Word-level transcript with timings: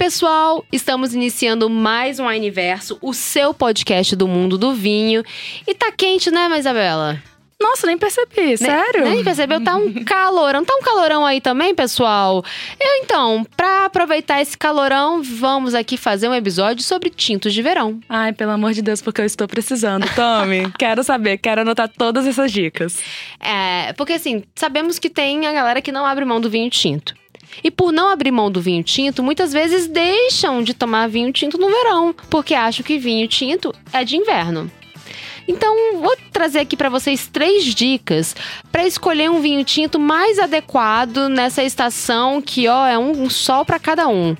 pessoal! 0.00 0.64
Estamos 0.72 1.14
iniciando 1.14 1.68
mais 1.68 2.18
um 2.18 2.24
Universo, 2.24 2.96
o 3.02 3.12
seu 3.12 3.52
podcast 3.52 4.16
do 4.16 4.26
mundo 4.26 4.56
do 4.56 4.72
vinho. 4.72 5.22
E 5.66 5.74
tá 5.74 5.92
quente, 5.92 6.30
né, 6.30 6.48
Isabela? 6.58 7.22
Nossa, 7.60 7.86
nem 7.86 7.98
percebi, 7.98 8.56
sério? 8.56 9.04
Nem, 9.04 9.16
nem 9.16 9.24
percebeu? 9.24 9.62
Tá 9.62 9.76
um 9.76 9.92
calorão. 10.02 10.64
Tá 10.64 10.74
um 10.74 10.80
calorão 10.80 11.26
aí 11.26 11.38
também, 11.38 11.74
pessoal? 11.74 12.42
Eu, 12.80 13.04
então, 13.04 13.46
pra 13.54 13.84
aproveitar 13.84 14.40
esse 14.40 14.56
calorão, 14.56 15.22
vamos 15.22 15.74
aqui 15.74 15.98
fazer 15.98 16.30
um 16.30 16.34
episódio 16.34 16.82
sobre 16.82 17.10
tintos 17.10 17.52
de 17.52 17.60
verão. 17.60 18.00
Ai, 18.08 18.32
pelo 18.32 18.52
amor 18.52 18.72
de 18.72 18.80
Deus, 18.80 19.02
porque 19.02 19.20
eu 19.20 19.26
estou 19.26 19.46
precisando. 19.46 20.06
Tome, 20.14 20.72
quero 20.80 21.04
saber, 21.04 21.36
quero 21.36 21.60
anotar 21.60 21.90
todas 21.90 22.26
essas 22.26 22.50
dicas. 22.50 23.02
É, 23.38 23.92
porque 23.92 24.14
assim, 24.14 24.44
sabemos 24.56 24.98
que 24.98 25.10
tem 25.10 25.46
a 25.46 25.52
galera 25.52 25.82
que 25.82 25.92
não 25.92 26.06
abre 26.06 26.24
mão 26.24 26.40
do 26.40 26.48
vinho 26.48 26.70
tinto. 26.70 27.19
E 27.62 27.70
por 27.70 27.92
não 27.92 28.08
abrir 28.08 28.30
mão 28.30 28.50
do 28.50 28.60
vinho 28.60 28.82
tinto, 28.82 29.22
muitas 29.22 29.52
vezes 29.52 29.86
deixam 29.86 30.62
de 30.62 30.74
tomar 30.74 31.08
vinho 31.08 31.32
tinto 31.32 31.58
no 31.58 31.68
verão, 31.68 32.14
porque 32.28 32.54
acham 32.54 32.84
que 32.84 32.98
vinho 32.98 33.26
tinto 33.28 33.74
é 33.92 34.04
de 34.04 34.16
inverno. 34.16 34.70
Então, 35.48 36.00
vou 36.00 36.16
trazer 36.32 36.60
aqui 36.60 36.76
para 36.76 36.88
vocês 36.88 37.26
três 37.26 37.74
dicas 37.74 38.36
para 38.70 38.86
escolher 38.86 39.30
um 39.30 39.40
vinho 39.40 39.64
tinto 39.64 39.98
mais 39.98 40.38
adequado 40.38 41.28
nessa 41.28 41.64
estação 41.64 42.40
que, 42.40 42.68
ó, 42.68 42.86
é 42.86 42.96
um, 42.96 43.24
um 43.24 43.28
sol 43.28 43.64
para 43.64 43.78
cada 43.78 44.06
um. 44.06 44.36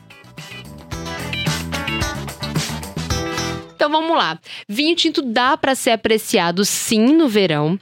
Então 3.74 3.90
vamos 3.90 4.14
lá. 4.14 4.38
Vinho 4.68 4.94
tinto 4.94 5.22
dá 5.22 5.56
para 5.56 5.74
ser 5.74 5.92
apreciado 5.92 6.66
sim 6.66 7.14
no 7.14 7.26
verão. 7.26 7.78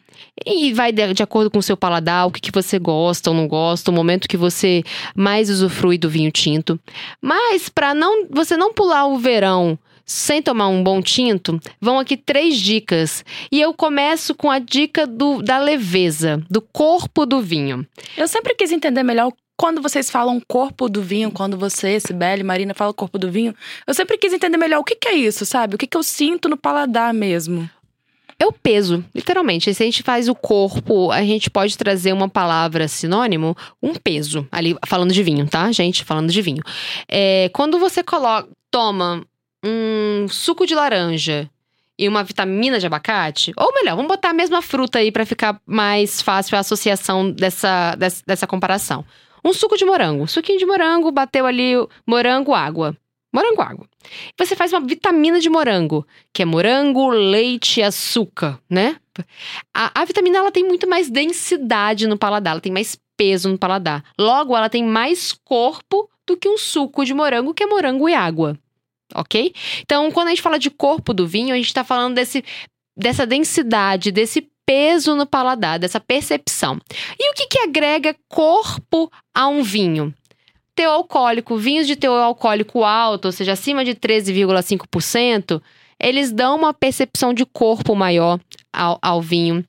E 0.46 0.72
vai 0.72 0.92
de, 0.92 1.14
de, 1.14 1.22
acordo 1.22 1.50
com 1.50 1.58
o 1.58 1.62
seu 1.62 1.76
paladar, 1.76 2.26
o 2.26 2.30
que, 2.30 2.40
que 2.40 2.52
você 2.52 2.78
gosta 2.78 3.30
ou 3.30 3.36
não 3.36 3.46
gosta, 3.46 3.90
o 3.90 3.94
momento 3.94 4.28
que 4.28 4.36
você 4.36 4.82
mais 5.14 5.50
usufrui 5.50 5.98
do 5.98 6.08
vinho 6.08 6.30
tinto. 6.30 6.78
Mas 7.20 7.68
para 7.68 7.94
não 7.94 8.26
você 8.30 8.56
não 8.56 8.72
pular 8.72 9.06
o 9.06 9.18
verão 9.18 9.78
sem 10.04 10.40
tomar 10.40 10.68
um 10.68 10.82
bom 10.82 11.02
tinto, 11.02 11.60
vão 11.78 11.98
aqui 11.98 12.16
três 12.16 12.56
dicas. 12.56 13.22
E 13.52 13.60
eu 13.60 13.74
começo 13.74 14.34
com 14.34 14.50
a 14.50 14.58
dica 14.58 15.06
do, 15.06 15.42
da 15.42 15.58
leveza, 15.58 16.42
do 16.48 16.62
corpo 16.62 17.26
do 17.26 17.42
vinho. 17.42 17.86
Eu 18.16 18.26
sempre 18.26 18.54
quis 18.54 18.72
entender 18.72 19.02
melhor 19.02 19.30
quando 19.54 19.82
vocês 19.82 20.08
falam 20.08 20.40
corpo 20.46 20.88
do 20.88 21.02
vinho, 21.02 21.32
quando 21.32 21.58
você, 21.58 21.98
Sibeli, 21.98 22.44
Marina, 22.44 22.72
fala 22.72 22.94
corpo 22.94 23.18
do 23.18 23.30
vinho, 23.30 23.52
eu 23.86 23.92
sempre 23.92 24.16
quis 24.16 24.32
entender 24.32 24.56
melhor 24.56 24.78
o 24.78 24.84
que, 24.84 24.94
que 24.94 25.08
é 25.08 25.14
isso, 25.14 25.44
sabe? 25.44 25.74
O 25.74 25.78
que, 25.78 25.86
que 25.86 25.96
eu 25.96 26.02
sinto 26.02 26.48
no 26.48 26.56
paladar 26.56 27.12
mesmo. 27.12 27.68
É 28.40 28.46
o 28.46 28.52
peso, 28.52 29.04
literalmente. 29.12 29.74
Se 29.74 29.82
a 29.82 29.86
gente 29.86 30.02
faz 30.02 30.28
o 30.28 30.34
corpo, 30.34 31.10
a 31.10 31.22
gente 31.22 31.50
pode 31.50 31.76
trazer 31.76 32.12
uma 32.12 32.28
palavra 32.28 32.86
sinônimo, 32.86 33.56
um 33.82 33.94
peso. 33.94 34.46
Ali, 34.52 34.76
falando 34.86 35.12
de 35.12 35.22
vinho, 35.24 35.46
tá, 35.48 35.70
gente? 35.72 36.04
Falando 36.04 36.30
de 36.30 36.40
vinho. 36.40 36.62
É, 37.08 37.50
quando 37.52 37.80
você 37.80 38.02
coloca, 38.02 38.48
toma 38.70 39.24
um 39.64 40.28
suco 40.28 40.66
de 40.66 40.74
laranja 40.74 41.50
e 41.98 42.08
uma 42.08 42.22
vitamina 42.22 42.78
de 42.78 42.86
abacate, 42.86 43.52
ou 43.56 43.74
melhor, 43.74 43.96
vamos 43.96 44.08
botar 44.08 44.30
a 44.30 44.34
mesma 44.34 44.62
fruta 44.62 45.00
aí 45.00 45.10
para 45.10 45.26
ficar 45.26 45.60
mais 45.66 46.22
fácil 46.22 46.56
a 46.56 46.60
associação 46.60 47.32
dessa, 47.32 47.96
dessa, 47.96 48.22
dessa, 48.24 48.46
comparação. 48.46 49.04
Um 49.44 49.52
suco 49.52 49.76
de 49.76 49.84
morango. 49.84 50.28
Suquinho 50.28 50.60
de 50.60 50.66
morango, 50.66 51.10
bateu 51.10 51.44
ali 51.44 51.74
morango, 52.06 52.54
água. 52.54 52.96
Morango, 53.38 53.62
água. 53.62 53.86
Você 54.36 54.56
faz 54.56 54.72
uma 54.72 54.80
vitamina 54.80 55.38
de 55.38 55.48
morango, 55.48 56.04
que 56.32 56.42
é 56.42 56.44
morango, 56.44 57.08
leite 57.08 57.78
e 57.78 57.82
açúcar, 57.84 58.58
né? 58.68 58.96
A, 59.72 60.02
a 60.02 60.04
vitamina 60.04 60.38
ela 60.38 60.50
tem 60.50 60.64
muito 60.64 60.88
mais 60.88 61.08
densidade 61.08 62.08
no 62.08 62.18
paladar, 62.18 62.52
ela 62.52 62.60
tem 62.60 62.72
mais 62.72 62.98
peso 63.16 63.48
no 63.48 63.56
paladar. 63.56 64.02
Logo, 64.18 64.56
ela 64.56 64.68
tem 64.68 64.84
mais 64.84 65.32
corpo 65.32 66.10
do 66.26 66.36
que 66.36 66.48
um 66.48 66.58
suco 66.58 67.04
de 67.04 67.14
morango, 67.14 67.54
que 67.54 67.62
é 67.62 67.66
morango 67.66 68.08
e 68.08 68.14
água 68.14 68.58
ok? 69.14 69.54
Então, 69.80 70.10
quando 70.10 70.26
a 70.26 70.30
gente 70.30 70.42
fala 70.42 70.58
de 70.58 70.70
corpo 70.70 71.14
do 71.14 71.26
vinho, 71.26 71.54
a 71.54 71.56
gente 71.56 71.68
está 71.68 71.82
falando 71.82 72.14
desse, 72.14 72.44
dessa 72.96 73.26
densidade, 73.26 74.12
desse 74.12 74.48
peso 74.66 75.14
no 75.14 75.26
paladar, 75.26 75.78
dessa 75.78 75.98
percepção. 75.98 76.78
E 77.18 77.30
o 77.30 77.34
que, 77.34 77.46
que 77.46 77.58
agrega 77.60 78.14
corpo 78.28 79.10
a 79.34 79.48
um 79.48 79.62
vinho? 79.62 80.14
Teor 80.78 80.92
alcoólico, 80.92 81.56
vinhos 81.56 81.88
de 81.88 81.96
teor 81.96 82.22
alcoólico 82.22 82.84
alto, 82.84 83.24
ou 83.24 83.32
seja, 83.32 83.54
acima 83.54 83.84
de 83.84 83.96
13,5%, 83.96 85.60
eles 85.98 86.30
dão 86.30 86.54
uma 86.54 86.72
percepção 86.72 87.34
de 87.34 87.44
corpo 87.44 87.96
maior 87.96 88.38
ao, 88.72 88.96
ao 89.02 89.20
vinho. 89.20 89.64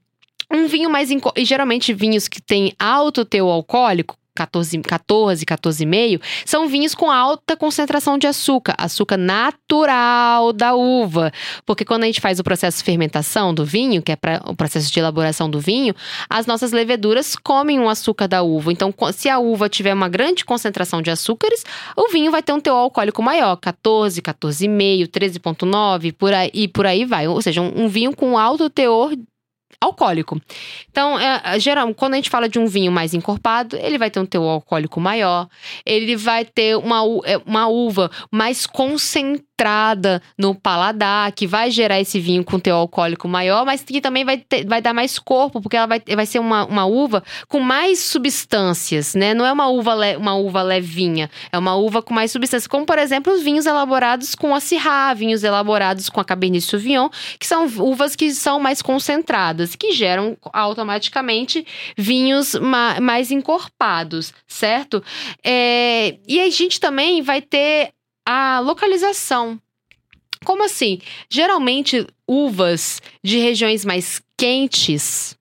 Um 0.53 0.67
vinho 0.67 0.87
mais. 0.87 1.09
E 1.09 1.43
geralmente 1.43 1.95
vinhos 1.95 2.27
que 2.27 2.39
têm 2.39 2.75
alto 2.77 3.25
teor 3.25 3.49
alcoólico, 3.49 4.15
14, 4.39 4.79
14, 4.79 5.45
14,5, 5.45 6.21
são 6.45 6.67
vinhos 6.67 6.95
com 6.95 7.11
alta 7.11 7.57
concentração 7.57 8.17
de 8.17 8.25
açúcar, 8.25 8.73
açúcar 8.77 9.17
natural 9.17 10.53
da 10.53 10.75
uva. 10.75 11.31
Porque 11.65 11.83
quando 11.83 12.03
a 12.03 12.05
gente 12.05 12.21
faz 12.21 12.39
o 12.39 12.43
processo 12.43 12.77
de 12.77 12.83
fermentação 12.83 13.53
do 13.53 13.65
vinho, 13.65 14.01
que 14.01 14.11
é 14.11 14.15
pra, 14.15 14.41
o 14.45 14.55
processo 14.55 14.91
de 14.91 14.99
elaboração 14.99 15.49
do 15.49 15.59
vinho, 15.59 15.93
as 16.29 16.45
nossas 16.45 16.71
leveduras 16.71 17.35
comem 17.35 17.79
o 17.79 17.89
açúcar 17.89 18.27
da 18.27 18.41
uva. 18.41 18.71
Então, 18.71 18.93
se 19.13 19.27
a 19.27 19.39
uva 19.39 19.67
tiver 19.67 19.93
uma 19.93 20.07
grande 20.07 20.45
concentração 20.45 21.01
de 21.01 21.11
açúcares, 21.11 21.65
o 21.97 22.07
vinho 22.09 22.31
vai 22.31 22.41
ter 22.41 22.53
um 22.53 22.59
teor 22.59 22.77
alcoólico 22.77 23.21
maior, 23.21 23.57
14, 23.57 24.21
14,5, 24.21 25.07
13,9, 25.07 26.13
por 26.13 26.33
aí, 26.33 26.67
por 26.67 26.85
aí 26.85 27.03
vai. 27.03 27.27
Ou 27.27 27.41
seja, 27.41 27.61
um, 27.61 27.85
um 27.85 27.87
vinho 27.89 28.15
com 28.15 28.37
alto 28.37 28.69
teor 28.69 29.13
alcoólico. 29.81 30.39
Então, 30.89 31.19
é, 31.19 31.41
é, 31.43 31.59
geral, 31.59 31.93
quando 31.93 32.13
a 32.13 32.15
gente 32.17 32.29
fala 32.29 32.49
de 32.49 32.59
um 32.59 32.67
vinho 32.67 32.91
mais 32.91 33.13
encorpado, 33.13 33.75
ele 33.77 33.97
vai 33.97 34.11
ter 34.11 34.19
um 34.19 34.25
teor 34.25 34.49
alcoólico 34.49 34.99
maior, 34.99 35.47
ele 35.85 36.15
vai 36.15 36.43
ter 36.45 36.75
uma, 36.77 37.01
é, 37.25 37.37
uma 37.45 37.67
uva 37.67 38.11
mais 38.31 38.65
concentrada 38.65 39.48
no 40.37 40.55
paladar, 40.55 41.31
que 41.31 41.45
vai 41.45 41.71
gerar 41.71 41.99
esse 41.99 42.19
vinho 42.19 42.43
com 42.43 42.59
teor 42.59 42.77
alcoólico 42.79 43.27
maior, 43.27 43.65
mas 43.65 43.83
que 43.83 43.99
também 43.99 44.23
vai, 44.23 44.37
ter, 44.37 44.65
vai 44.65 44.81
dar 44.81 44.93
mais 44.93 45.19
corpo, 45.19 45.61
porque 45.61 45.75
ela 45.75 45.87
vai, 45.87 46.01
vai 46.15 46.25
ser 46.25 46.39
uma, 46.39 46.65
uma 46.65 46.85
uva 46.85 47.23
com 47.47 47.59
mais 47.59 47.99
substâncias, 47.99 49.15
né? 49.15 49.33
Não 49.33 49.45
é 49.45 49.51
uma 49.51 49.67
uva, 49.67 49.93
le, 49.95 50.15
uma 50.15 50.35
uva 50.35 50.61
levinha, 50.61 51.29
é 51.51 51.57
uma 51.57 51.75
uva 51.75 52.01
com 52.01 52.13
mais 52.13 52.31
substâncias, 52.31 52.67
como 52.67 52.85
por 52.85 52.97
exemplo 52.97 53.33
os 53.33 53.41
vinhos 53.41 53.65
elaborados 53.65 54.35
com 54.35 54.53
a 54.55 55.13
vinhos 55.13 55.43
elaborados 55.43 56.09
com 56.09 56.21
a 56.21 56.25
Cabernet 56.25 56.63
Sauvignon, 56.63 57.09
que 57.39 57.45
são 57.45 57.65
uvas 57.65 58.15
que 58.15 58.31
são 58.33 58.59
mais 58.59 58.81
concentradas 58.81 59.75
que 59.75 59.91
geram 59.91 60.37
automaticamente 60.53 61.65
vinhos 61.97 62.55
ma 62.55 62.99
mais 62.99 63.31
encorpados, 63.31 64.33
certo? 64.47 65.03
É, 65.43 66.17
e 66.27 66.39
a 66.39 66.49
gente 66.49 66.79
também 66.79 67.21
vai 67.21 67.41
ter 67.41 67.91
a 68.29 68.59
localização. 68.59 69.59
Como 70.45 70.63
assim? 70.63 70.99
Geralmente, 71.27 72.05
uvas 72.27 73.01
de 73.23 73.39
regiões 73.39 73.83
mais 73.83 74.21
quentes 74.37 75.35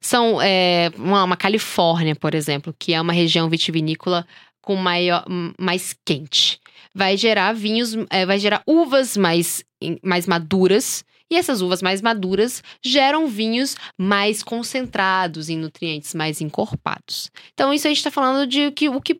são 0.00 0.40
é, 0.40 0.92
uma, 0.96 1.24
uma, 1.24 1.36
Califórnia, 1.36 2.14
por 2.14 2.32
exemplo, 2.32 2.72
que 2.78 2.94
é 2.94 3.00
uma 3.00 3.12
região 3.12 3.50
vitivinícola 3.50 4.24
com 4.62 4.76
maior, 4.76 5.24
mais 5.58 5.92
quente. 6.04 6.60
Vai 6.94 7.16
gerar 7.16 7.52
vinhos, 7.52 7.96
é, 8.08 8.24
vai 8.24 8.38
gerar 8.38 8.62
uvas 8.64 9.16
mais, 9.16 9.64
mais 10.00 10.28
maduras 10.28 11.04
e 11.28 11.36
essas 11.36 11.60
uvas 11.60 11.82
mais 11.82 12.00
maduras 12.00 12.62
geram 12.80 13.26
vinhos 13.26 13.76
mais 13.98 14.40
concentrados 14.42 15.48
em 15.48 15.56
nutrientes, 15.58 16.14
mais 16.14 16.40
encorpados. 16.40 17.28
Então, 17.52 17.74
isso 17.74 17.88
a 17.88 17.90
gente 17.90 17.98
está 17.98 18.10
falando 18.10 18.46
de 18.46 18.70
que, 18.70 18.88
o 18.88 19.00
que 19.00 19.14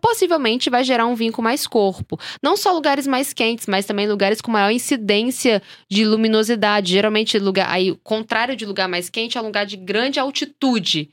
possivelmente 0.00 0.70
vai 0.70 0.82
gerar 0.84 1.06
um 1.06 1.14
vinho 1.14 1.32
com 1.32 1.42
mais 1.42 1.66
corpo. 1.66 2.18
Não 2.42 2.56
só 2.56 2.72
lugares 2.72 3.06
mais 3.06 3.32
quentes, 3.32 3.66
mas 3.66 3.86
também 3.86 4.08
lugares 4.08 4.40
com 4.40 4.50
maior 4.50 4.70
incidência 4.70 5.62
de 5.88 6.04
luminosidade. 6.04 6.92
Geralmente, 6.92 7.38
lugar, 7.38 7.68
aí, 7.70 7.96
contrário 8.02 8.56
de 8.56 8.66
lugar 8.66 8.88
mais 8.88 9.08
quente 9.08 9.38
é 9.38 9.40
um 9.40 9.44
lugar 9.44 9.64
de 9.64 9.76
grande 9.76 10.18
altitude. 10.18 11.10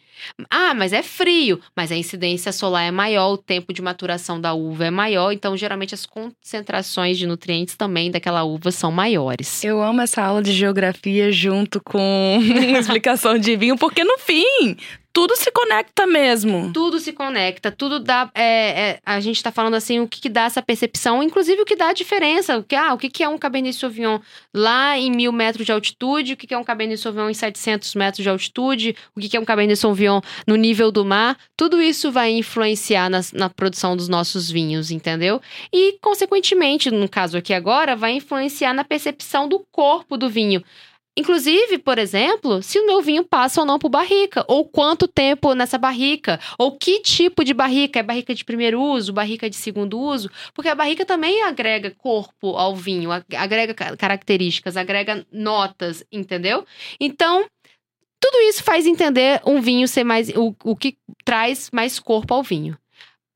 Ah, 0.49 0.73
mas 0.73 0.93
é 0.93 1.03
frio, 1.03 1.59
mas 1.75 1.91
a 1.91 1.95
incidência 1.95 2.51
solar 2.51 2.83
é 2.83 2.91
maior, 2.91 3.33
o 3.33 3.37
tempo 3.37 3.73
de 3.73 3.81
maturação 3.81 4.39
da 4.39 4.53
uva 4.53 4.85
é 4.85 4.91
maior, 4.91 5.31
então 5.31 5.57
geralmente 5.57 5.93
as 5.93 6.05
concentrações 6.05 7.17
de 7.17 7.27
nutrientes 7.27 7.75
também 7.75 8.09
daquela 8.09 8.43
uva 8.43 8.71
são 8.71 8.91
maiores. 8.91 9.63
Eu 9.63 9.81
amo 9.81 10.01
essa 10.01 10.23
aula 10.23 10.41
de 10.41 10.53
geografia 10.53 11.31
junto 11.31 11.81
com 11.81 12.39
explicação 12.79 13.37
de 13.37 13.55
vinho, 13.55 13.77
porque 13.77 14.03
no 14.03 14.17
fim, 14.17 14.77
tudo 15.15 15.33
se 15.37 15.49
conecta 15.49 16.05
mesmo. 16.05 16.73
Tudo 16.73 16.99
se 16.99 17.13
conecta, 17.13 17.71
tudo 17.71 18.01
dá. 18.01 18.29
É, 18.35 18.43
é, 18.43 18.99
a 19.05 19.21
gente 19.21 19.41
tá 19.41 19.49
falando 19.49 19.75
assim, 19.75 20.01
o 20.01 20.07
que, 20.09 20.19
que, 20.19 20.27
dá 20.27 20.43
essa 20.43 20.61
percepção, 20.61 21.23
inclusive 21.23 21.61
o 21.61 21.65
que 21.65 21.77
dá 21.77 21.87
a 21.87 21.93
diferença. 21.93 22.57
O 22.57 22.63
que, 22.63 22.75
ah, 22.75 22.93
o 22.93 22.97
que, 22.97 23.09
que 23.09 23.23
é 23.23 23.29
um 23.29 23.37
Cabernet 23.37 23.77
Sauvignon 23.77 24.19
lá 24.53 24.97
em 24.97 25.09
mil 25.09 25.31
metros 25.31 25.65
de 25.65 25.71
altitude, 25.71 26.33
o 26.33 26.37
que, 26.37 26.45
que 26.45 26.53
é 26.53 26.57
um 26.57 26.65
Cabernet 26.65 27.01
Sauvignon 27.01 27.29
em 27.29 27.33
700 27.33 27.95
metros 27.95 28.23
de 28.23 28.29
altitude, 28.29 28.93
o 29.15 29.21
que, 29.21 29.29
que 29.29 29.37
é 29.37 29.39
um 29.39 29.45
Cabernet 29.45 29.79
Sauvignon 29.79 30.19
no 30.45 30.57
nível 30.57 30.91
do 30.91 31.05
mar. 31.05 31.37
Tudo 31.55 31.81
isso 31.81 32.11
vai 32.11 32.33
influenciar 32.33 33.09
na, 33.09 33.21
na 33.31 33.49
produção 33.49 33.95
dos 33.95 34.09
nossos 34.09 34.51
vinhos, 34.51 34.91
entendeu? 34.91 35.41
E, 35.71 35.97
consequentemente, 36.01 36.91
no 36.91 37.07
caso 37.07 37.37
aqui 37.37 37.53
agora, 37.53 37.95
vai 37.95 38.11
influenciar 38.11 38.73
na 38.73 38.83
percepção 38.83 39.47
do 39.47 39.65
corpo 39.71 40.17
do 40.17 40.29
vinho. 40.29 40.61
Inclusive, 41.17 41.77
por 41.77 41.97
exemplo, 41.97 42.61
se 42.61 42.77
o 42.77 42.85
meu 42.85 43.01
vinho 43.01 43.23
passa 43.23 43.61
ou 43.61 43.65
não 43.65 43.79
por 43.79 43.87
barrica, 43.87 44.43
ou 44.49 44.65
quanto 44.65 45.07
tempo 45.07 45.53
nessa 45.53 45.77
barrica, 45.77 46.39
ou 46.57 46.77
que 46.77 46.99
tipo 46.99 47.41
de 47.43 47.53
barrica, 47.53 47.99
é 47.99 48.03
barrica 48.03 48.35
de 48.35 48.43
primeiro 48.43 48.81
uso, 48.81 49.13
barrica 49.13 49.49
de 49.49 49.55
segundo 49.55 49.97
uso, 49.97 50.29
porque 50.53 50.67
a 50.67 50.75
barrica 50.75 51.05
também 51.05 51.41
agrega 51.41 51.89
corpo 51.91 52.57
ao 52.57 52.75
vinho, 52.75 53.11
agrega 53.11 53.73
características, 53.73 54.75
agrega 54.75 55.25
notas, 55.31 56.03
entendeu? 56.11 56.65
Então, 56.99 57.45
tudo 58.19 58.37
isso 58.49 58.61
faz 58.61 58.85
entender 58.85 59.41
um 59.45 59.61
vinho 59.61 59.87
ser 59.87 60.03
mais 60.03 60.29
o, 60.29 60.53
o 60.65 60.75
que 60.75 60.97
traz 61.23 61.69
mais 61.71 61.97
corpo 61.97 62.33
ao 62.33 62.43
vinho. 62.43 62.77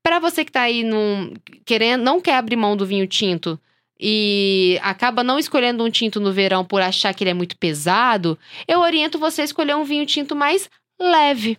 Para 0.02 0.18
você 0.18 0.44
que 0.44 0.52
tá 0.52 0.62
aí 0.62 0.82
num, 0.82 1.32
querendo, 1.64 2.02
não 2.02 2.20
quer 2.20 2.34
abrir 2.34 2.56
mão 2.56 2.76
do 2.76 2.84
vinho 2.84 3.06
tinto, 3.06 3.58
e 4.00 4.78
acaba 4.82 5.22
não 5.22 5.38
escolhendo 5.38 5.84
um 5.84 5.90
tinto 5.90 6.18
no 6.18 6.32
verão 6.32 6.64
por 6.64 6.80
achar 6.80 7.12
que 7.12 7.22
ele 7.22 7.30
é 7.30 7.34
muito 7.34 7.58
pesado, 7.58 8.38
eu 8.66 8.80
oriento 8.80 9.18
você 9.18 9.42
a 9.42 9.44
escolher 9.44 9.76
um 9.76 9.84
vinho 9.84 10.06
tinto 10.06 10.34
mais 10.34 10.70
leve, 10.98 11.58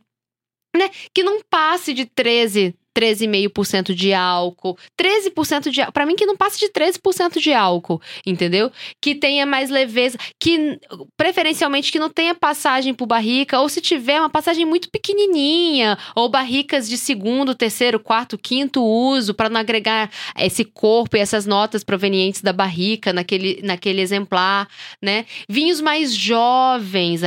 né? 0.76 0.90
Que 1.14 1.24
não 1.24 1.42
passe 1.50 1.94
de 1.94 2.06
13, 2.06 2.74
13,5% 2.98 3.94
de 3.94 4.14
álcool, 4.14 4.78
13% 5.00 5.70
de 5.70 5.82
álcool. 5.82 5.94
Pra 5.94 6.06
mim, 6.06 6.16
que 6.16 6.26
não 6.26 6.36
passe 6.36 6.60
de 6.60 6.70
13% 6.70 7.40
de 7.40 7.54
álcool, 7.54 8.02
entendeu? 8.26 8.72
Que 9.02 9.16
tenha 9.16 9.46
mais 9.46 9.70
leveza, 9.70 10.18
que 10.40 10.80
preferencialmente 11.18 11.92
que 11.92 12.00
não 12.00 12.10
tenha 12.10 12.36
passagem 12.36 12.94
por 12.94 13.06
barrica, 13.06 13.60
ou 13.60 13.70
se 13.70 13.82
tiver 13.82 14.20
uma 14.20 14.30
passagem 14.30 14.66
muito 14.66 14.90
pequenininha, 14.90 15.98
ou 16.16 16.30
barricas 16.30 16.88
de 16.90 16.98
segundo, 16.98 17.56
terceiro, 17.56 18.00
quarto, 18.00 18.38
quinto 18.38 18.84
uso, 18.84 19.34
para 19.34 19.50
não 19.50 19.60
agregar 19.60 20.12
esse 20.38 20.66
corpo 20.66 21.16
e 21.16 21.20
essas 21.20 21.46
notas 21.46 21.84
provenientes 21.84 22.42
da 22.42 22.54
barrica 22.54 23.14
naquele, 23.14 23.62
naquele 23.64 24.02
exemplar, 24.02 24.68
né? 25.02 25.26
Vinhos 25.48 25.80
mais 25.80 26.14
jovens, 26.14 27.22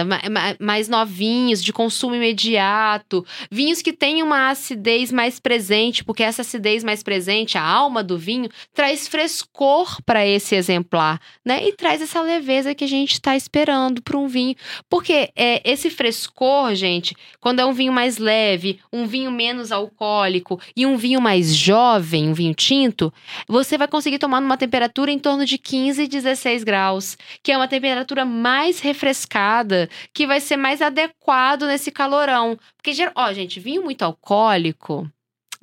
mais 0.61 0.89
novinhos, 0.89 1.63
de 1.63 1.73
consumo 1.73 2.15
imediato, 2.15 3.25
vinhos 3.51 3.81
que 3.81 3.93
tenham 3.93 4.27
uma 4.27 4.51
acidez 4.51 5.11
mais 5.11 5.41
presente 5.41 5.54
presente, 5.55 6.03
porque 6.03 6.25
essa 6.25 6.43
acidez 6.43 6.83
mais 6.83 7.01
presente, 7.01 7.57
a 7.57 7.63
alma 7.63 8.03
do 8.03 8.19
vinho, 8.19 8.49
traz 8.73 9.07
frescor 9.07 10.03
para 10.05 10.27
esse 10.27 10.57
exemplar, 10.57 11.21
né? 11.45 11.65
E 11.69 11.73
traz 11.73 12.03
essa 12.03 12.21
leveza 12.21 12.75
que 12.75 12.83
a 12.83 12.89
gente 12.89 13.13
está 13.13 13.37
esperando 13.37 14.03
para 14.03 14.19
um 14.19 14.27
vinho. 14.27 14.57
Porque 14.91 15.31
é, 15.37 15.63
esse 15.65 15.91
frescor, 15.91 16.75
gente, 16.75 17.15
quando 17.41 17.61
é 17.61 17.65
um 17.65 17.73
vinho 17.73 17.93
mais 17.93 18.19
leve, 18.19 18.81
um 18.93 19.07
vinho 19.07 19.31
menos 19.31 19.71
alcoólico 19.71 20.61
e 20.75 20.85
um 20.85 20.97
vinho 20.97 21.21
mais 21.21 21.55
jovem, 21.55 22.29
um 22.29 22.35
vinho 22.35 22.55
tinto, 22.55 23.13
você 23.47 23.79
vai 23.79 23.87
conseguir 23.87 24.19
tomar 24.19 24.41
numa 24.41 24.57
temperatura 24.57 25.13
em 25.13 25.21
torno 25.21 25.47
de 25.47 25.57
15, 25.57 26.09
16 26.09 26.65
graus, 26.65 27.17
que 27.45 27.53
é 27.53 27.57
uma 27.57 27.69
temperatura 27.69 28.25
mais 28.25 28.81
refrescada, 28.81 29.89
que 30.13 30.27
vai 30.27 30.41
ser 30.41 30.57
mais 30.57 30.83
adequado 30.83 31.65
nesse 31.67 31.93
calorão. 31.93 32.59
Porque, 32.77 32.91
ó, 33.15 33.33
gente, 33.33 33.61
vinho 33.61 33.85
muito 33.85 34.03
alcoólico 34.03 35.09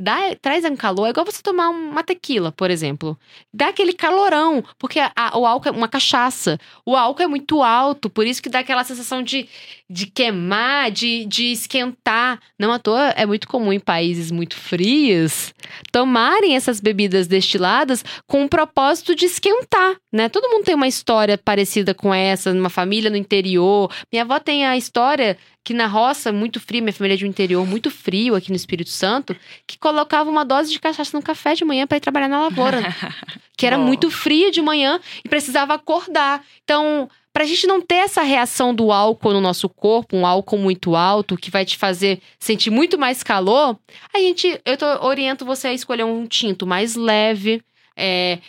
dá, 0.02 0.36
traz 0.42 0.66
um 0.66 0.76
calor, 0.76 1.08
é 1.08 1.10
igual 1.12 1.26
você 1.26 1.42
tomar 1.42 1.70
uma 1.70 2.04
tequila, 2.04 2.52
por 2.52 2.70
exemplo. 2.70 3.18
Dá 3.54 3.68
aquele 3.68 3.94
calorão, 3.94 4.64
porque 4.78 5.00
a, 5.00 5.38
o 5.38 5.46
álcool 5.46 5.70
é 5.70 5.72
uma 5.72 5.88
cachaça. 5.88 6.60
O 6.86 6.96
álcool 6.96 7.24
é 7.24 7.28
muito 7.28 7.62
alto, 7.62 8.10
por 8.10 8.26
isso 8.26 8.42
que 8.42 8.50
dá 8.50 8.60
aquela 8.60 8.84
sensação 8.84 9.24
de, 9.24 9.48
de 9.90 10.08
queimar, 10.08 10.92
de, 10.92 11.26
de 11.26 11.52
esquentar. 11.52 12.40
Não 12.58 12.72
à 12.72 12.80
toa 12.80 13.10
é 13.10 13.26
muito 13.26 13.48
comum 13.48 13.72
em 13.72 13.80
países 13.80 14.32
muito 14.32 14.56
frios 14.56 15.54
tomarem 15.92 16.56
essas 16.56 16.80
bebidas 16.80 17.28
destiladas 17.28 18.04
com 18.28 18.44
o 18.44 18.50
propósito 18.50 19.16
de 19.16 19.26
esquentar, 19.26 19.96
né? 20.12 20.30
Todo 20.30 20.50
mundo 20.50 20.64
tem 20.64 20.76
uma 20.76 20.88
história 20.88 21.38
parecida 21.38 21.94
com 21.94 22.14
essa, 22.14 22.54
numa 22.54 22.70
família 22.70 23.10
no 23.10 23.18
interior. 23.18 23.92
Minha 24.12 24.24
avó 24.24 24.40
tem 24.40 24.66
a 24.66 24.78
história 24.78 25.38
que 25.64 25.74
na 25.74 25.86
roça, 25.86 26.32
muito 26.32 26.60
frio, 26.60 26.82
minha 26.82 26.94
família 26.94 27.16
é 27.16 27.18
de 27.18 27.26
um 27.26 27.30
interior 27.30 27.66
muito 27.68 27.92
frio 27.92 28.36
aqui 28.36 28.50
no 28.50 28.56
Espírito 28.56 28.90
Santo, 28.90 29.36
que 29.68 29.78
colocava 29.78 30.30
uma 30.30 30.44
dose 30.44 30.72
de 30.72 30.80
cachaça 30.80 31.16
no 31.16 31.24
café 31.24 31.54
de 31.54 31.64
manhã 31.64 31.86
para 31.86 31.98
ir 31.98 32.02
trabalhar 32.02 32.28
na 32.28 32.42
lavoura. 32.42 32.82
que 33.56 33.66
era 33.68 33.78
muito 33.78 34.10
fria 34.10 34.50
de 34.50 34.60
manhã 34.60 35.00
e 35.24 35.30
precisava 35.30 35.76
acordar. 35.76 36.44
Então, 36.64 37.08
para 37.32 37.44
a 37.44 37.46
gente 37.46 37.68
não 37.68 37.80
ter 37.80 37.96
essa 37.96 38.24
reação 38.24 38.74
do 38.74 38.92
álcool 38.92 39.34
no 39.34 39.42
nosso 39.42 39.70
corpo, 39.70 40.18
um 40.18 40.26
álcool 40.26 40.58
muito 40.58 40.96
alto 40.96 41.38
que 41.38 41.52
vai 41.52 41.64
te 41.64 41.78
fazer 41.78 42.20
sentir 42.40 42.72
muito 42.72 42.98
mais 42.98 43.22
calor, 43.22 43.78
a 44.12 44.18
gente, 44.18 44.60
eu 44.66 44.78
tô, 44.78 44.86
oriento 45.06 45.46
você 45.46 45.68
a 45.68 45.74
escolher 45.74 46.04
um 46.04 46.26
tinto 46.26 46.66
mais 46.66 46.96
leve, 46.96 47.62
é, 47.96 48.40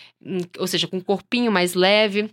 ou 0.58 0.66
seja, 0.66 0.88
com 0.88 0.96
um 0.96 1.02
corpinho 1.02 1.52
mais 1.52 1.74
leve 1.74 2.30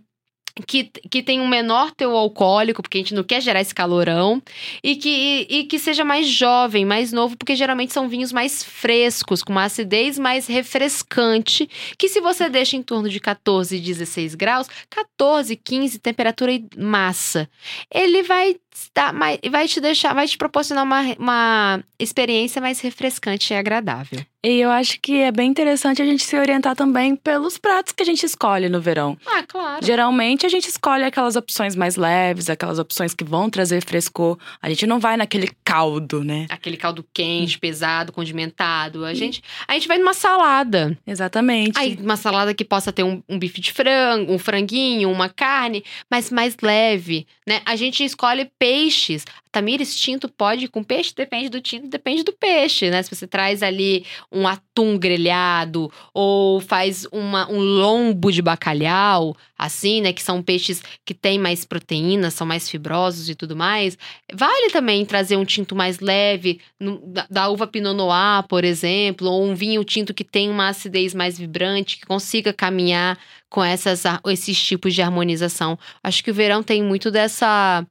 que, 0.66 0.84
que 1.10 1.22
tem 1.22 1.40
um 1.40 1.48
menor 1.48 1.90
teu 1.92 2.16
alcoólico, 2.16 2.82
porque 2.82 2.98
a 2.98 3.00
gente 3.00 3.14
não 3.14 3.22
quer 3.22 3.40
gerar 3.40 3.60
esse 3.60 3.74
calorão, 3.74 4.42
e 4.82 4.96
que, 4.96 5.08
e, 5.08 5.60
e, 5.60 5.64
que 5.64 5.78
seja 5.78 6.04
mais 6.04 6.26
jovem, 6.28 6.84
mais 6.84 7.12
novo, 7.12 7.36
porque 7.36 7.56
geralmente 7.56 7.92
são 7.92 8.08
vinhos 8.08 8.32
mais 8.32 8.62
frescos, 8.62 9.42
com 9.42 9.52
uma 9.52 9.64
acidez 9.64 10.18
mais 10.18 10.46
refrescante, 10.46 11.68
que 11.98 12.08
se 12.08 12.20
você 12.20 12.48
deixa 12.48 12.76
em 12.76 12.82
torno 12.82 13.08
de 13.08 13.20
14, 13.20 13.78
16 13.78 14.34
graus, 14.34 14.68
14, 14.88 15.56
15, 15.56 15.98
temperatura 15.98 16.52
massa, 16.76 17.48
ele 17.92 18.22
vai 18.22 18.56
estar 18.72 19.12
mais, 19.12 19.38
vai 19.50 19.66
te 19.66 19.80
deixar, 19.80 20.14
vai 20.14 20.26
te 20.26 20.36
proporcionar 20.36 20.84
uma, 20.84 21.02
uma 21.18 21.84
experiência 21.98 22.60
mais 22.60 22.80
refrescante 22.80 23.52
e 23.52 23.56
agradável. 23.56 24.20
E 24.42 24.58
eu 24.58 24.70
acho 24.70 24.98
que 25.02 25.20
é 25.20 25.30
bem 25.30 25.50
interessante 25.50 26.00
a 26.00 26.04
gente 26.04 26.24
se 26.24 26.34
orientar 26.36 26.74
também 26.74 27.14
pelos 27.14 27.58
pratos 27.58 27.92
que 27.92 28.02
a 28.02 28.06
gente 28.06 28.24
escolhe 28.24 28.70
no 28.70 28.80
verão. 28.80 29.18
Ah, 29.26 29.42
claro. 29.46 29.84
Geralmente 29.84 30.46
a 30.46 30.48
gente 30.48 30.68
escolhe 30.68 31.04
aquelas 31.04 31.36
opções 31.36 31.76
mais 31.76 31.96
leves, 31.96 32.48
aquelas 32.48 32.78
opções 32.78 33.12
que 33.12 33.22
vão 33.22 33.50
trazer 33.50 33.84
frescor. 33.84 34.38
A 34.62 34.68
gente 34.70 34.86
não 34.86 34.98
vai 34.98 35.16
naquele 35.18 35.50
caldo, 35.70 36.24
né? 36.24 36.46
Aquele 36.50 36.76
caldo 36.76 37.06
quente, 37.14 37.56
hum. 37.56 37.60
pesado, 37.60 38.12
condimentado. 38.12 39.04
A 39.04 39.14
gente, 39.14 39.40
a 39.68 39.74
gente 39.74 39.86
vai 39.86 39.98
numa 39.98 40.12
salada. 40.12 40.98
Exatamente. 41.06 41.78
Aí, 41.78 41.96
uma 42.00 42.16
salada 42.16 42.52
que 42.52 42.64
possa 42.64 42.92
ter 42.92 43.04
um, 43.04 43.22
um 43.28 43.38
bife 43.38 43.60
de 43.60 43.72
frango, 43.72 44.32
um 44.32 44.38
franguinho, 44.38 45.10
uma 45.10 45.28
carne, 45.28 45.84
mas 46.10 46.28
mais 46.30 46.56
leve, 46.60 47.24
né? 47.46 47.60
A 47.64 47.76
gente 47.76 48.04
escolhe 48.04 48.50
peixes. 48.58 49.24
Tamires, 49.52 49.98
tinto 49.98 50.28
pode 50.28 50.68
com 50.68 50.82
peixe? 50.82 51.12
Depende 51.14 51.48
do 51.48 51.60
tinto, 51.60 51.88
depende 51.88 52.22
do 52.22 52.32
peixe, 52.32 52.88
né? 52.88 53.02
Se 53.02 53.14
você 53.14 53.26
traz 53.26 53.62
ali 53.62 54.06
um 54.30 54.46
atum 54.46 54.96
grelhado 54.96 55.90
ou 56.14 56.60
faz 56.60 57.04
uma, 57.10 57.50
um 57.50 57.58
lombo 57.58 58.30
de 58.30 58.40
bacalhau, 58.40 59.36
assim, 59.58 60.00
né? 60.00 60.12
Que 60.12 60.22
são 60.22 60.40
peixes 60.40 60.82
que 61.04 61.12
têm 61.12 61.38
mais 61.38 61.64
proteína, 61.64 62.30
são 62.30 62.46
mais 62.46 62.70
fibrosos 62.70 63.28
e 63.28 63.34
tudo 63.34 63.56
mais. 63.56 63.98
Vale 64.32 64.70
também 64.70 65.04
trazer 65.04 65.36
um 65.36 65.44
tinto 65.44 65.74
mais 65.74 65.98
leve, 65.98 66.60
no, 66.78 66.98
da, 67.06 67.26
da, 67.28 67.48
uva 67.48 67.66
Pinot 67.66 67.94
Noir, 67.94 68.46
por 68.48 68.64
exemplo, 68.64 69.28
ou 69.28 69.44
um 69.44 69.54
vinho 69.54 69.82
tinto 69.82 70.14
que 70.14 70.24
tem 70.24 70.48
uma 70.48 70.68
acidez 70.68 71.12
mais 71.12 71.36
vibrante, 71.38 71.98
que 71.98 72.06
consiga 72.06 72.52
caminhar 72.52 73.18
com 73.48 73.64
essas, 73.64 74.04
esses 74.28 74.62
tipos 74.62 74.94
de 74.94 75.02
harmonização. 75.02 75.76
Acho 76.04 76.22
que 76.22 76.30
o 76.30 76.34
verão 76.34 76.62
tem 76.62 76.82
muito 76.82 77.10
dessa 77.10 77.84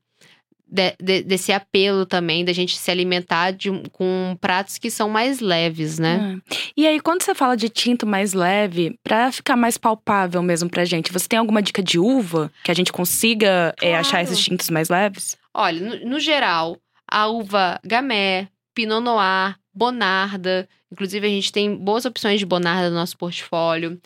de, 0.70 0.96
de, 1.00 1.24
desse 1.24 1.52
apelo 1.52 2.06
também 2.06 2.46
da 2.46 2.54
gente 2.54 2.78
se 2.78 2.92
alimentar 2.92 3.52
de, 3.52 3.70
com 3.92 4.38
pratos 4.40 4.78
que 4.78 4.92
são 4.92 5.10
mais 5.10 5.40
leves, 5.40 5.98
né? 5.98 6.40
É. 6.52 6.58
E 6.78 6.88
aí, 6.88 7.00
quando 7.00 7.24
você 7.24 7.34
fala 7.34 7.58
de 7.58 7.70
tinto 7.70 8.06
mais 8.06 8.34
leve, 8.34 8.98
para 9.04 9.32
ficar 9.32 9.56
mais 9.56 9.78
palpável 9.78 10.42
mesmo 10.44 10.70
pra 10.70 10.86
gente, 10.86 11.12
você 11.12 11.28
tem 11.28 11.40
alguma 11.40 11.62
dica 11.62 11.82
de 11.82 11.98
uva 11.98 12.52
que 12.64 12.72
a 12.72 12.74
gente 12.74 12.92
consiga 12.92 13.74
claro. 13.78 13.96
é, 13.96 13.98
achar 13.98 14.22
esses 14.22 14.40
tintos 14.40 14.70
mais 14.70 14.90
leves? 14.90 15.38
Olha, 15.54 15.80
no, 15.80 16.12
no 16.12 16.20
geral, 16.20 16.78
a 17.10 17.28
uva 17.28 17.80
gamé, 17.84 18.48
pinot 18.76 19.02
noir, 19.02 19.56
bonarda, 19.74 20.68
inclusive 20.92 21.26
a 21.26 21.30
gente 21.30 21.52
tem 21.52 21.76
boas 21.76 22.06
opções 22.06 22.40
de 22.40 22.46
bonarda 22.46 22.90
no 22.90 22.96
nosso 22.96 23.18
portfólio. 23.18 24.00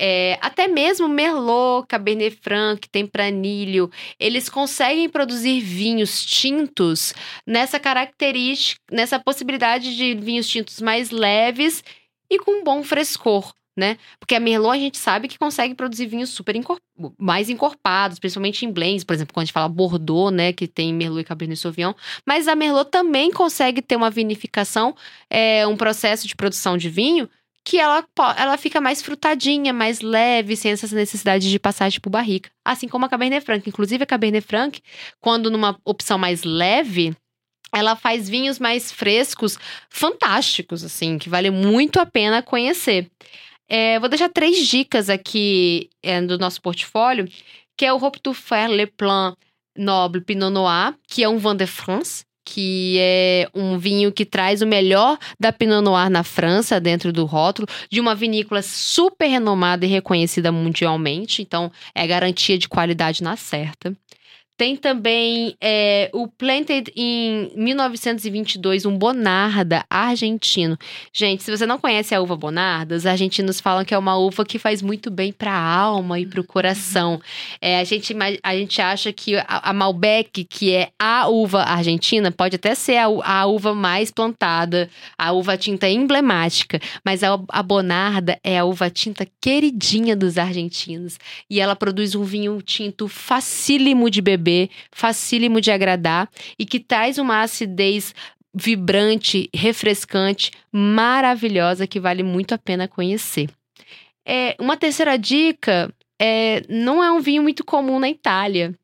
É, 0.00 0.38
até 0.40 0.68
mesmo 0.68 1.08
Merlot, 1.08 1.88
Cabernet 1.88 2.38
Franc, 2.40 2.88
Tempranillo, 2.88 3.90
eles 4.20 4.48
conseguem 4.48 5.08
produzir 5.08 5.60
vinhos 5.60 6.24
tintos 6.24 7.12
nessa 7.44 7.80
característica, 7.80 8.80
nessa 8.92 9.18
possibilidade 9.18 9.96
de 9.96 10.14
vinhos 10.14 10.48
tintos 10.48 10.80
mais 10.80 11.10
leves 11.10 11.82
e 12.30 12.38
com 12.38 12.62
bom 12.62 12.84
frescor. 12.84 13.52
Né? 13.76 13.96
Porque 14.18 14.34
a 14.34 14.40
Merlot 14.40 14.76
a 14.76 14.80
gente 14.80 14.98
sabe 14.98 15.28
que 15.28 15.38
consegue 15.38 15.72
produzir 15.72 16.06
vinhos 16.06 16.30
super 16.30 16.56
encorp 16.56 16.80
mais 17.16 17.48
encorpados, 17.48 18.18
principalmente 18.18 18.66
em 18.66 18.72
blends, 18.72 19.04
por 19.04 19.12
exemplo, 19.12 19.32
quando 19.32 19.42
a 19.42 19.46
gente 19.46 19.52
fala 19.52 19.68
Bordeaux, 19.68 20.34
né, 20.34 20.52
que 20.52 20.66
tem 20.66 20.92
Merlot 20.92 21.20
e 21.20 21.24
Cabernet 21.24 21.60
Sauvignon, 21.60 21.94
mas 22.26 22.48
a 22.48 22.56
Merlot 22.56 22.90
também 22.90 23.30
consegue 23.30 23.80
ter 23.80 23.94
uma 23.94 24.10
vinificação, 24.10 24.96
é, 25.30 25.64
um 25.64 25.76
processo 25.76 26.26
de 26.26 26.34
produção 26.34 26.76
de 26.76 26.90
vinho 26.90 27.30
que 27.68 27.78
ela, 27.78 28.02
ela 28.38 28.56
fica 28.56 28.80
mais 28.80 29.02
frutadinha, 29.02 29.74
mais 29.74 30.00
leve, 30.00 30.56
sem 30.56 30.72
essa 30.72 30.86
necessidade 30.96 31.50
de 31.50 31.58
passagem 31.58 32.00
por 32.00 32.08
barrica. 32.08 32.50
Assim 32.64 32.88
como 32.88 33.04
a 33.04 33.10
Cabernet 33.10 33.44
Franc. 33.44 33.68
Inclusive, 33.68 34.04
a 34.04 34.06
Cabernet 34.06 34.46
Franc, 34.46 34.80
quando 35.20 35.50
numa 35.50 35.78
opção 35.84 36.16
mais 36.16 36.44
leve, 36.44 37.14
ela 37.70 37.94
faz 37.94 38.26
vinhos 38.26 38.58
mais 38.58 38.90
frescos, 38.90 39.58
fantásticos, 39.90 40.82
assim, 40.82 41.18
que 41.18 41.28
vale 41.28 41.50
muito 41.50 42.00
a 42.00 42.06
pena 42.06 42.42
conhecer. 42.42 43.10
É, 43.68 44.00
vou 44.00 44.08
deixar 44.08 44.30
três 44.30 44.66
dicas 44.66 45.10
aqui 45.10 45.90
é, 46.02 46.22
do 46.22 46.38
nosso 46.38 46.62
portfólio, 46.62 47.28
que 47.76 47.84
é 47.84 47.92
o 47.92 48.02
Hope 48.02 48.18
to 48.20 48.32
Faire 48.32 48.74
Le 48.74 48.86
Plan 48.86 49.34
Noble 49.76 50.22
Pinot 50.22 50.50
Noir, 50.50 50.94
que 51.06 51.22
é 51.22 51.28
um 51.28 51.36
Vin 51.36 51.54
de 51.54 51.66
France, 51.66 52.24
que 52.50 52.96
é 52.98 53.48
um 53.54 53.76
vinho 53.78 54.10
que 54.10 54.24
traz 54.24 54.62
o 54.62 54.66
melhor 54.66 55.18
da 55.38 55.52
Pinot 55.52 55.82
Noir 55.82 56.08
na 56.08 56.22
França, 56.22 56.80
dentro 56.80 57.12
do 57.12 57.26
rótulo, 57.26 57.68
de 57.90 58.00
uma 58.00 58.14
vinícola 58.14 58.62
super 58.62 59.26
renomada 59.26 59.84
e 59.84 59.88
reconhecida 59.88 60.50
mundialmente. 60.50 61.42
Então, 61.42 61.70
é 61.94 62.06
garantia 62.06 62.56
de 62.56 62.66
qualidade 62.66 63.22
na 63.22 63.36
certa. 63.36 63.94
Tem 64.58 64.74
também 64.74 65.56
é, 65.60 66.10
o 66.12 66.26
Planted 66.26 66.92
em 66.96 67.48
1922, 67.54 68.84
um 68.86 68.98
Bonarda 68.98 69.84
argentino. 69.88 70.76
Gente, 71.12 71.44
se 71.44 71.56
você 71.56 71.64
não 71.64 71.78
conhece 71.78 72.12
a 72.12 72.20
uva 72.20 72.36
Bonarda, 72.36 72.96
os 72.96 73.06
argentinos 73.06 73.60
falam 73.60 73.84
que 73.84 73.94
é 73.94 73.98
uma 73.98 74.16
uva 74.18 74.44
que 74.44 74.58
faz 74.58 74.82
muito 74.82 75.12
bem 75.12 75.32
para 75.32 75.52
a 75.52 75.76
alma 75.76 76.18
e 76.18 76.26
para 76.26 76.40
o 76.40 76.44
coração. 76.44 77.20
É, 77.60 77.78
a, 77.78 77.84
gente, 77.84 78.12
a 78.42 78.56
gente 78.56 78.82
acha 78.82 79.12
que 79.12 79.36
a, 79.46 79.72
Malbec, 79.72 80.42
que 80.42 80.74
é 80.74 80.90
a 80.98 81.28
uva 81.28 81.62
argentina, 81.62 82.32
pode 82.32 82.56
até 82.56 82.74
ser 82.74 82.96
a, 82.96 83.04
a 83.04 83.46
uva 83.46 83.72
mais 83.76 84.10
plantada, 84.10 84.90
a 85.16 85.30
uva 85.30 85.56
tinta 85.56 85.88
emblemática, 85.88 86.80
mas 87.04 87.22
a, 87.22 87.38
a 87.48 87.62
Bonarda 87.62 88.36
é 88.42 88.58
a 88.58 88.64
uva 88.64 88.90
tinta 88.90 89.24
queridinha 89.40 90.16
dos 90.16 90.36
argentinos. 90.36 91.16
E 91.48 91.60
ela 91.60 91.76
produz 91.76 92.16
um 92.16 92.24
vinho 92.24 92.60
tinto 92.60 93.06
facílimo 93.06 94.10
de 94.10 94.20
beber 94.20 94.47
beber, 94.48 94.70
facílimo 94.90 95.60
de 95.60 95.70
agradar 95.70 96.28
e 96.58 96.64
que 96.64 96.80
traz 96.80 97.18
uma 97.18 97.42
acidez 97.42 98.14
vibrante, 98.54 99.48
refrescante, 99.54 100.50
maravilhosa 100.72 101.86
que 101.86 102.00
vale 102.00 102.22
muito 102.22 102.54
a 102.54 102.58
pena 102.58 102.88
conhecer. 102.88 103.50
É, 104.26 104.56
uma 104.58 104.76
terceira 104.76 105.18
dica 105.18 105.92
é, 106.20 106.62
não 106.68 107.04
é 107.04 107.12
um 107.12 107.20
vinho 107.20 107.42
muito 107.42 107.64
comum 107.64 107.98
na 107.98 108.08
Itália 108.08 108.74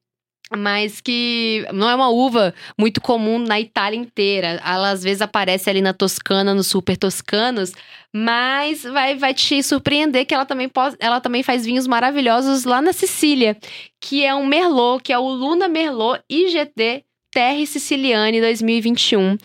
mas 0.56 1.00
que 1.00 1.66
não 1.72 1.88
é 1.88 1.94
uma 1.94 2.08
uva 2.08 2.54
muito 2.78 3.00
comum 3.00 3.38
na 3.38 3.60
Itália 3.60 3.98
inteira. 3.98 4.60
Ela 4.64 4.90
às 4.90 5.02
vezes 5.02 5.22
aparece 5.22 5.68
ali 5.68 5.80
na 5.80 5.92
Toscana, 5.92 6.54
nos 6.54 6.66
super 6.66 6.96
toscanos, 6.96 7.72
mas 8.12 8.82
vai, 8.82 9.16
vai 9.16 9.34
te 9.34 9.62
surpreender 9.62 10.26
que 10.26 10.34
ela 10.34 10.46
também, 10.46 10.68
pode, 10.68 10.96
ela 11.00 11.20
também 11.20 11.42
faz 11.42 11.64
vinhos 11.64 11.86
maravilhosos 11.86 12.64
lá 12.64 12.80
na 12.80 12.92
Sicília, 12.92 13.56
que 14.00 14.24
é 14.24 14.34
um 14.34 14.46
Merlot, 14.46 15.02
que 15.02 15.12
é 15.12 15.18
o 15.18 15.28
Luna 15.28 15.68
Merlot 15.68 16.20
IGT 16.28 17.04
Terre 17.34 17.66
Siciliane 17.66 18.40
2021. 18.40 19.36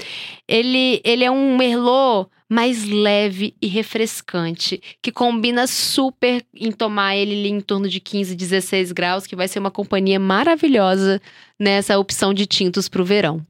Ele, 0.48 1.02
ele 1.04 1.24
é 1.24 1.32
um 1.32 1.58
Merlot 1.58 2.30
mais 2.50 2.84
leve 2.84 3.56
e 3.62 3.68
refrescante, 3.68 4.82
que 5.02 5.12
combina 5.12 5.68
super 5.68 6.44
em 6.54 6.72
tomar 6.72 7.16
ele 7.16 7.40
ali 7.40 7.50
em 7.50 7.62
torno 7.62 7.88
de 7.88 8.00
15, 8.00 8.36
16 8.36 8.92
graus, 8.92 9.28
que 9.28 9.36
vai 9.36 9.48
ser 9.48 9.60
uma 9.60 9.70
companhia 9.70 10.20
maravilhosa 10.20 11.22
nessa 11.60 12.00
opção 12.00 12.34
de 12.34 12.48
tintos 12.48 12.90
para 12.90 13.02
o 13.02 13.06
verão. 13.06 13.46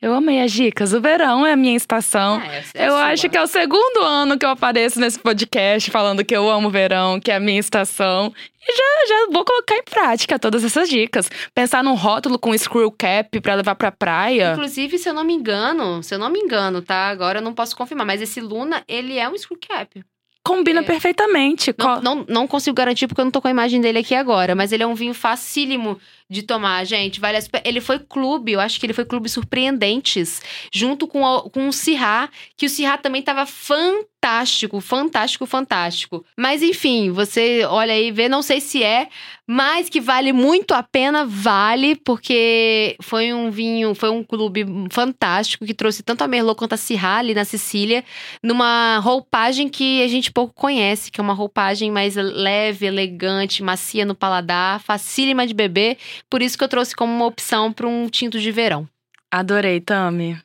Eu 0.00 0.14
amei 0.14 0.40
as 0.40 0.50
dicas. 0.50 0.92
O 0.92 1.00
verão 1.00 1.46
é 1.46 1.52
a 1.52 1.56
minha 1.56 1.76
estação. 1.76 2.40
É, 2.40 2.64
é 2.74 2.88
eu 2.88 2.96
acho 2.96 3.28
que 3.28 3.36
é 3.36 3.42
o 3.42 3.46
segundo 3.46 4.00
ano 4.00 4.36
que 4.36 4.44
eu 4.44 4.50
apareço 4.50 4.98
nesse 4.98 5.18
podcast 5.18 5.90
falando 5.90 6.24
que 6.24 6.34
eu 6.34 6.50
amo 6.50 6.68
o 6.68 6.70
verão, 6.70 7.20
que 7.20 7.30
é 7.30 7.36
a 7.36 7.40
minha 7.40 7.60
estação. 7.60 8.32
E 8.60 8.76
já, 8.76 9.06
já 9.08 9.26
vou 9.32 9.44
colocar 9.44 9.76
em 9.76 9.82
prática 9.82 10.38
todas 10.38 10.64
essas 10.64 10.88
dicas. 10.88 11.30
Pensar 11.54 11.84
num 11.84 11.94
rótulo 11.94 12.38
com 12.38 12.56
screw 12.56 12.90
cap 12.90 13.40
para 13.40 13.54
levar 13.54 13.74
pra 13.74 13.92
praia. 13.92 14.52
Inclusive, 14.52 14.98
se 14.98 15.08
eu 15.08 15.14
não 15.14 15.24
me 15.24 15.34
engano, 15.34 16.02
se 16.02 16.14
eu 16.14 16.18
não 16.18 16.30
me 16.30 16.38
engano, 16.38 16.82
tá? 16.82 17.08
Agora 17.08 17.38
eu 17.38 17.42
não 17.42 17.54
posso 17.54 17.76
confirmar, 17.76 18.06
mas 18.06 18.20
esse 18.20 18.40
Luna, 18.40 18.82
ele 18.88 19.18
é 19.18 19.28
um 19.28 19.36
screw 19.36 19.58
cap. 19.58 20.02
Combina 20.44 20.80
é. 20.80 20.82
perfeitamente. 20.82 21.72
Não, 21.78 22.00
não, 22.00 22.26
não, 22.28 22.46
consigo 22.48 22.74
garantir 22.74 23.06
porque 23.06 23.20
eu 23.20 23.24
não 23.24 23.30
tô 23.30 23.40
com 23.40 23.46
a 23.46 23.52
imagem 23.52 23.80
dele 23.80 24.00
aqui 24.00 24.14
agora, 24.14 24.54
mas 24.56 24.72
ele 24.72 24.82
é 24.82 24.86
um 24.86 24.94
vinho 24.94 25.14
facílimo 25.14 25.98
de 26.32 26.42
tomar, 26.42 26.84
gente. 26.84 27.20
Vale 27.20 27.38
Ele 27.64 27.80
foi 27.80 27.98
clube, 27.98 28.52
eu 28.52 28.60
acho 28.60 28.80
que 28.80 28.86
ele 28.86 28.92
foi 28.92 29.04
clube 29.04 29.28
surpreendentes, 29.28 30.40
junto 30.72 31.06
com, 31.06 31.22
o, 31.22 31.50
com 31.50 31.68
o 31.68 31.72
Cirrá, 31.72 32.28
que 32.56 32.66
o 32.66 32.68
Cirrá 32.68 32.96
também 32.96 33.22
tava 33.22 33.44
fantástico, 33.46 34.80
fantástico, 34.80 35.46
fantástico. 35.46 36.24
Mas 36.36 36.62
enfim, 36.62 37.10
você 37.10 37.64
olha 37.66 37.92
aí, 37.92 38.10
vê, 38.10 38.28
não 38.28 38.40
sei 38.40 38.60
se 38.60 38.82
é, 38.82 39.08
mas 39.46 39.88
que 39.88 40.00
vale 40.00 40.32
muito 40.32 40.72
a 40.72 40.82
pena, 40.82 41.26
vale, 41.26 41.96
porque 41.96 42.96
foi 43.02 43.32
um 43.34 43.50
vinho, 43.50 43.94
foi 43.94 44.08
um 44.08 44.22
clube 44.22 44.64
fantástico 44.90 45.66
que 45.66 45.74
trouxe 45.74 46.02
tanto 46.02 46.22
a 46.22 46.28
Merlot 46.28 46.56
quanto 46.56 46.72
a 46.72 46.76
Cirrá 46.76 47.16
ali 47.18 47.34
na 47.34 47.44
Sicília, 47.44 48.04
numa 48.42 48.98
roupagem 48.98 49.68
que 49.68 50.02
a 50.02 50.08
gente 50.08 50.32
pouco 50.32 50.54
conhece, 50.54 51.10
que 51.10 51.20
é 51.20 51.22
uma 51.22 51.34
roupagem 51.34 51.90
mais 51.90 52.14
leve, 52.14 52.86
elegante, 52.86 53.62
macia 53.62 54.06
no 54.06 54.14
paladar, 54.14 54.80
facílima 54.80 55.46
de 55.46 55.52
beber 55.52 55.98
por 56.28 56.42
isso 56.42 56.56
que 56.56 56.64
eu 56.64 56.68
trouxe 56.68 56.94
como 56.94 57.12
uma 57.12 57.26
opção 57.26 57.72
para 57.72 57.86
um 57.86 58.08
tinto 58.08 58.38
de 58.38 58.50
verão. 58.50 58.88
Adorei, 59.30 59.80
Tami. 59.80 60.38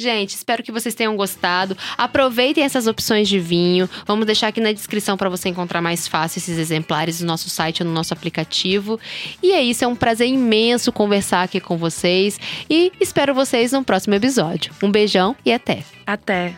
Gente, 0.00 0.30
espero 0.30 0.62
que 0.62 0.70
vocês 0.70 0.94
tenham 0.94 1.16
gostado. 1.16 1.76
Aproveitem 1.96 2.62
essas 2.62 2.86
opções 2.86 3.28
de 3.28 3.40
vinho. 3.40 3.90
Vamos 4.06 4.26
deixar 4.26 4.46
aqui 4.46 4.60
na 4.60 4.70
descrição 4.70 5.16
para 5.16 5.28
você 5.28 5.48
encontrar 5.48 5.82
mais 5.82 6.06
fácil 6.06 6.38
esses 6.38 6.56
exemplares 6.56 7.20
no 7.20 7.26
nosso 7.26 7.50
site 7.50 7.82
ou 7.82 7.88
no 7.88 7.92
nosso 7.92 8.14
aplicativo. 8.14 9.00
E 9.42 9.50
é 9.50 9.60
isso, 9.60 9.84
é 9.84 9.88
um 9.88 9.96
prazer 9.96 10.28
imenso 10.28 10.92
conversar 10.92 11.42
aqui 11.42 11.58
com 11.58 11.76
vocês 11.76 12.38
e 12.70 12.92
espero 13.00 13.34
vocês 13.34 13.72
no 13.72 13.82
próximo 13.82 14.14
episódio. 14.14 14.72
Um 14.80 14.90
beijão 14.92 15.34
e 15.44 15.52
até. 15.52 15.82
Até. 16.06 16.56